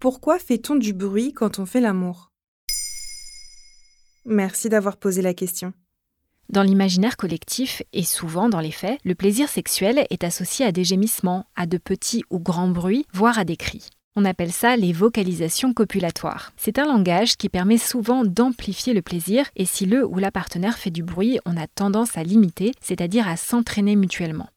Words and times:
Pourquoi 0.00 0.38
fait-on 0.38 0.76
du 0.76 0.92
bruit 0.92 1.32
quand 1.32 1.58
on 1.58 1.66
fait 1.66 1.80
l'amour? 1.80 2.30
Merci 4.24 4.68
d'avoir 4.68 4.96
posé 4.96 5.22
la 5.22 5.34
question. 5.34 5.72
Dans 6.50 6.62
l'imaginaire 6.62 7.16
collectif, 7.16 7.82
et 7.92 8.04
souvent 8.04 8.48
dans 8.48 8.60
les 8.60 8.70
faits, 8.70 9.00
le 9.04 9.16
plaisir 9.16 9.48
sexuel 9.48 10.06
est 10.08 10.22
associé 10.22 10.64
à 10.64 10.70
des 10.70 10.84
gémissements, 10.84 11.46
à 11.56 11.66
de 11.66 11.78
petits 11.78 12.22
ou 12.30 12.38
grands 12.38 12.68
bruits, 12.68 13.06
voire 13.12 13.40
à 13.40 13.44
des 13.44 13.56
cris. 13.56 13.88
On 14.14 14.24
appelle 14.24 14.52
ça 14.52 14.76
les 14.76 14.92
vocalisations 14.92 15.74
copulatoires. 15.74 16.52
C'est 16.56 16.78
un 16.78 16.86
langage 16.86 17.36
qui 17.36 17.48
permet 17.48 17.78
souvent 17.78 18.24
d'amplifier 18.24 18.94
le 18.94 19.02
plaisir 19.02 19.46
et 19.56 19.64
si 19.64 19.84
le 19.84 20.06
ou 20.06 20.18
la 20.18 20.30
partenaire 20.30 20.78
fait 20.78 20.90
du 20.90 21.02
bruit, 21.02 21.40
on 21.44 21.56
a 21.56 21.66
tendance 21.66 22.16
à 22.16 22.22
l'imiter, 22.22 22.72
c'est-à-dire 22.80 23.26
à 23.26 23.36
s'entraîner 23.36 23.96
mutuellement. 23.96 24.48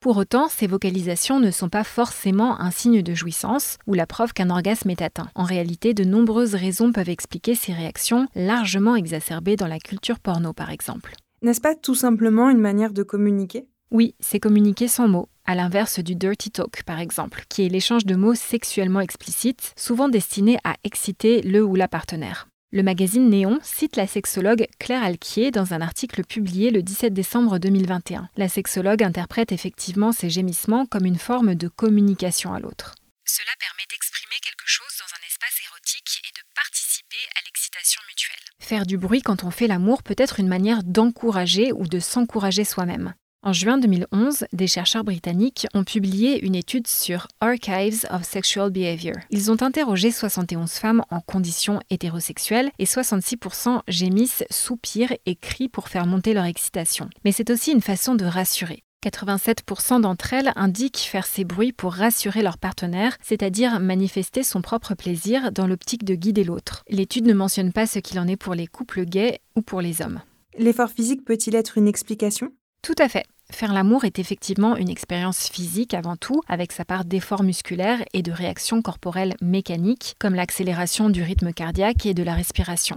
Pour 0.00 0.16
autant, 0.16 0.48
ces 0.48 0.66
vocalisations 0.66 1.40
ne 1.40 1.50
sont 1.50 1.68
pas 1.68 1.84
forcément 1.84 2.58
un 2.58 2.70
signe 2.70 3.02
de 3.02 3.12
jouissance 3.12 3.76
ou 3.86 3.92
la 3.92 4.06
preuve 4.06 4.32
qu'un 4.32 4.48
orgasme 4.48 4.88
est 4.88 5.02
atteint. 5.02 5.28
En 5.34 5.44
réalité, 5.44 5.92
de 5.92 6.04
nombreuses 6.04 6.54
raisons 6.54 6.90
peuvent 6.90 7.10
expliquer 7.10 7.54
ces 7.54 7.74
réactions 7.74 8.26
largement 8.34 8.96
exacerbées 8.96 9.56
dans 9.56 9.66
la 9.66 9.78
culture 9.78 10.18
porno 10.18 10.54
par 10.54 10.70
exemple. 10.70 11.12
N'est-ce 11.42 11.60
pas 11.60 11.74
tout 11.74 11.94
simplement 11.94 12.48
une 12.48 12.60
manière 12.60 12.94
de 12.94 13.02
communiquer? 13.02 13.66
Oui, 13.90 14.14
c'est 14.20 14.40
communiquer 14.40 14.88
sans 14.88 15.06
mots, 15.06 15.28
à 15.44 15.54
l'inverse 15.54 15.98
du 15.98 16.14
dirty 16.14 16.50
talk 16.50 16.82
par 16.84 16.98
exemple, 16.98 17.44
qui 17.50 17.66
est 17.66 17.68
l'échange 17.68 18.06
de 18.06 18.14
mots 18.14 18.34
sexuellement 18.34 19.00
explicites, 19.00 19.74
souvent 19.76 20.08
destinés 20.08 20.56
à 20.64 20.76
exciter 20.82 21.42
le 21.42 21.62
ou 21.62 21.74
la 21.74 21.88
partenaire. 21.88 22.49
Le 22.72 22.84
magazine 22.84 23.28
Néon 23.28 23.58
cite 23.64 23.96
la 23.96 24.06
sexologue 24.06 24.68
Claire 24.78 25.02
Alquier 25.02 25.50
dans 25.50 25.74
un 25.74 25.80
article 25.80 26.22
publié 26.22 26.70
le 26.70 26.84
17 26.84 27.12
décembre 27.12 27.58
2021. 27.58 28.28
La 28.36 28.48
sexologue 28.48 29.02
interprète 29.02 29.50
effectivement 29.50 30.12
ces 30.12 30.30
gémissements 30.30 30.86
comme 30.86 31.04
une 31.04 31.18
forme 31.18 31.56
de 31.56 31.66
communication 31.66 32.54
à 32.54 32.60
l'autre. 32.60 32.94
Cela 33.24 33.50
permet 33.58 33.82
d'exprimer 33.90 34.36
quelque 34.40 34.66
chose 34.66 34.86
dans 35.00 35.12
un 35.16 35.26
espace 35.26 35.60
érotique 35.66 36.22
et 36.22 36.30
de 36.30 36.44
participer 36.54 37.16
à 37.34 37.40
l'excitation 37.44 38.00
mutuelle. 38.08 38.46
Faire 38.60 38.86
du 38.86 38.98
bruit 38.98 39.22
quand 39.22 39.42
on 39.42 39.50
fait 39.50 39.66
l'amour 39.66 40.04
peut 40.04 40.14
être 40.16 40.38
une 40.38 40.46
manière 40.46 40.84
d'encourager 40.84 41.72
ou 41.72 41.88
de 41.88 41.98
s'encourager 41.98 42.62
soi-même. 42.62 43.14
En 43.42 43.54
juin 43.54 43.78
2011, 43.78 44.44
des 44.52 44.66
chercheurs 44.66 45.02
britanniques 45.02 45.66
ont 45.72 45.82
publié 45.82 46.44
une 46.44 46.54
étude 46.54 46.86
sur 46.86 47.26
Archives 47.40 48.04
of 48.10 48.22
Sexual 48.22 48.70
Behavior. 48.70 49.14
Ils 49.30 49.50
ont 49.50 49.62
interrogé 49.62 50.10
71 50.10 50.70
femmes 50.72 51.02
en 51.10 51.20
conditions 51.20 51.80
hétérosexuelles 51.88 52.70
et 52.78 52.84
66% 52.84 53.80
gémissent, 53.88 54.44
soupirent 54.50 55.14
et 55.24 55.36
crient 55.36 55.70
pour 55.70 55.88
faire 55.88 56.04
monter 56.04 56.34
leur 56.34 56.44
excitation. 56.44 57.08
Mais 57.24 57.32
c'est 57.32 57.48
aussi 57.48 57.72
une 57.72 57.80
façon 57.80 58.14
de 58.14 58.26
rassurer. 58.26 58.82
87% 59.02 60.02
d'entre 60.02 60.34
elles 60.34 60.52
indiquent 60.56 60.98
faire 60.98 61.24
ces 61.24 61.44
bruits 61.44 61.72
pour 61.72 61.94
rassurer 61.94 62.42
leur 62.42 62.58
partenaire, 62.58 63.16
c'est-à-dire 63.22 63.80
manifester 63.80 64.42
son 64.42 64.60
propre 64.60 64.94
plaisir 64.94 65.50
dans 65.50 65.66
l'optique 65.66 66.04
de 66.04 66.14
guider 66.14 66.44
l'autre. 66.44 66.84
L'étude 66.90 67.24
ne 67.24 67.32
mentionne 67.32 67.72
pas 67.72 67.86
ce 67.86 68.00
qu'il 68.00 68.18
en 68.18 68.28
est 68.28 68.36
pour 68.36 68.54
les 68.54 68.66
couples 68.66 69.06
gays 69.06 69.40
ou 69.56 69.62
pour 69.62 69.80
les 69.80 70.02
hommes. 70.02 70.20
L'effort 70.58 70.90
physique 70.90 71.24
peut-il 71.24 71.54
être 71.54 71.78
une 71.78 71.88
explication? 71.88 72.52
Tout 72.82 72.94
à 72.98 73.08
fait. 73.08 73.26
Faire 73.50 73.72
l'amour 73.72 74.04
est 74.04 74.18
effectivement 74.18 74.76
une 74.76 74.88
expérience 74.88 75.48
physique 75.48 75.94
avant 75.94 76.16
tout, 76.16 76.40
avec 76.48 76.72
sa 76.72 76.84
part 76.84 77.04
d'effort 77.04 77.42
musculaire 77.42 78.02
et 78.12 78.22
de 78.22 78.32
réactions 78.32 78.80
corporelles 78.80 79.34
mécaniques, 79.42 80.14
comme 80.18 80.34
l'accélération 80.34 81.10
du 81.10 81.22
rythme 81.22 81.52
cardiaque 81.52 82.06
et 82.06 82.14
de 82.14 82.22
la 82.22 82.34
respiration. 82.34 82.96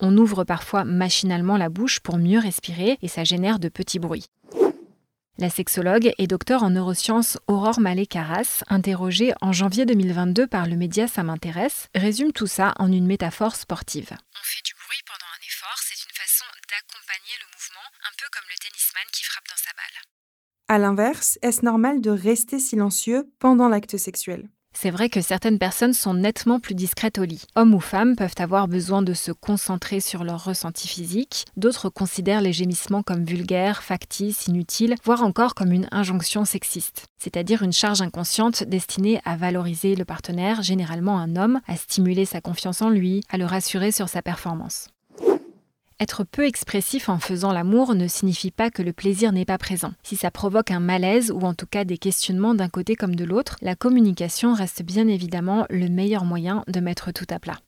On 0.00 0.16
ouvre 0.16 0.44
parfois 0.44 0.84
machinalement 0.84 1.56
la 1.56 1.68
bouche 1.68 2.00
pour 2.00 2.18
mieux 2.18 2.38
respirer 2.38 2.98
et 3.02 3.08
ça 3.08 3.24
génère 3.24 3.58
de 3.58 3.68
petits 3.68 3.98
bruits. 3.98 4.26
La 5.40 5.50
sexologue 5.50 6.10
et 6.18 6.26
docteur 6.26 6.64
en 6.64 6.70
neurosciences 6.70 7.38
Aurore 7.46 7.78
Malé-Carras, 7.78 8.64
interrogée 8.68 9.32
en 9.40 9.52
janvier 9.52 9.86
2022 9.86 10.48
par 10.48 10.66
le 10.66 10.74
média 10.74 11.06
Ça 11.06 11.22
m'intéresse, 11.22 11.88
résume 11.94 12.32
tout 12.32 12.48
ça 12.48 12.74
en 12.78 12.90
une 12.90 13.06
métaphore 13.06 13.54
sportive. 13.54 14.10
C'est 15.98 16.08
une 16.08 16.14
façon 16.14 16.44
d'accompagner 16.70 17.34
le 17.40 17.46
mouvement, 17.52 17.88
un 18.06 18.14
peu 18.18 18.26
comme 18.30 18.48
le 18.48 18.58
tennisman 18.62 19.02
qui 19.12 19.24
frappe 19.24 19.48
dans 19.48 19.56
sa 19.56 19.72
balle. 19.74 19.98
À 20.68 20.78
l'inverse, 20.78 21.38
est-ce 21.42 21.64
normal 21.64 22.00
de 22.00 22.10
rester 22.10 22.60
silencieux 22.60 23.28
pendant 23.40 23.68
l'acte 23.68 23.96
sexuel? 23.96 24.48
C'est 24.74 24.90
vrai 24.90 25.08
que 25.08 25.20
certaines 25.20 25.58
personnes 25.58 25.94
sont 25.94 26.14
nettement 26.14 26.60
plus 26.60 26.76
discrètes 26.76 27.18
au 27.18 27.24
lit. 27.24 27.42
Hommes 27.56 27.74
ou 27.74 27.80
femmes 27.80 28.14
peuvent 28.14 28.38
avoir 28.38 28.68
besoin 28.68 29.02
de 29.02 29.12
se 29.12 29.32
concentrer 29.32 29.98
sur 29.98 30.22
leurs 30.22 30.44
ressentis 30.44 30.86
physiques, 30.86 31.46
d'autres 31.56 31.88
considèrent 31.88 32.42
les 32.42 32.52
gémissements 32.52 33.02
comme 33.02 33.24
vulgaires, 33.24 33.82
factices, 33.82 34.46
inutiles, 34.46 34.94
voire 35.02 35.24
encore 35.24 35.56
comme 35.56 35.72
une 35.72 35.88
injonction 35.90 36.44
sexiste, 36.44 37.06
c'est-à-dire 37.18 37.64
une 37.64 37.72
charge 37.72 38.02
inconsciente 38.02 38.62
destinée 38.62 39.20
à 39.24 39.36
valoriser 39.36 39.96
le 39.96 40.04
partenaire, 40.04 40.62
généralement 40.62 41.18
un 41.18 41.34
homme, 41.34 41.60
à 41.66 41.76
stimuler 41.76 42.26
sa 42.26 42.40
confiance 42.40 42.82
en 42.82 42.90
lui, 42.90 43.24
à 43.30 43.36
le 43.36 43.46
rassurer 43.46 43.90
sur 43.90 44.08
sa 44.08 44.22
performance. 44.22 44.90
Être 46.00 46.22
peu 46.22 46.44
expressif 46.44 47.08
en 47.08 47.18
faisant 47.18 47.52
l'amour 47.52 47.96
ne 47.96 48.06
signifie 48.06 48.52
pas 48.52 48.70
que 48.70 48.82
le 48.82 48.92
plaisir 48.92 49.32
n'est 49.32 49.44
pas 49.44 49.58
présent. 49.58 49.92
Si 50.04 50.14
ça 50.14 50.30
provoque 50.30 50.70
un 50.70 50.78
malaise 50.78 51.32
ou 51.32 51.40
en 51.40 51.54
tout 51.54 51.66
cas 51.66 51.84
des 51.84 51.98
questionnements 51.98 52.54
d'un 52.54 52.68
côté 52.68 52.94
comme 52.94 53.16
de 53.16 53.24
l'autre, 53.24 53.56
la 53.62 53.74
communication 53.74 54.54
reste 54.54 54.84
bien 54.84 55.08
évidemment 55.08 55.66
le 55.70 55.88
meilleur 55.88 56.24
moyen 56.24 56.62
de 56.68 56.78
mettre 56.78 57.12
tout 57.12 57.26
à 57.30 57.40
plat. 57.40 57.58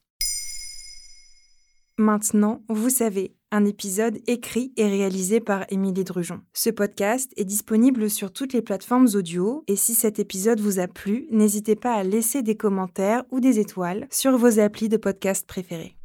Maintenant, 1.99 2.63
vous 2.69 2.89
savez, 2.89 3.35
un 3.51 3.65
épisode 3.65 4.19
écrit 4.29 4.73
et 4.77 4.87
réalisé 4.87 5.41
par 5.41 5.67
Émilie 5.71 6.05
Drujon. 6.05 6.41
Ce 6.55 6.71
podcast 6.71 7.33
est 7.37 7.45
disponible 7.45 8.09
sur 8.09 8.33
toutes 8.33 8.53
les 8.53 8.63
plateformes 8.63 9.09
audio 9.15 9.65
et 9.67 9.75
si 9.75 9.95
cet 9.95 10.21
épisode 10.21 10.61
vous 10.61 10.79
a 10.79 10.87
plu, 10.87 11.27
n'hésitez 11.33 11.75
pas 11.75 11.95
à 11.95 12.05
laisser 12.05 12.43
des 12.43 12.57
commentaires 12.57 13.25
ou 13.33 13.41
des 13.41 13.59
étoiles 13.59 14.07
sur 14.11 14.39
vos 14.39 14.61
applis 14.61 14.89
de 14.89 14.97
podcast 14.97 15.47
préférés. 15.49 15.97